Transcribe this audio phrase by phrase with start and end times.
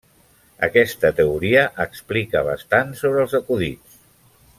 [0.67, 4.01] Aquesta teoria explica bastant sobre els acudits.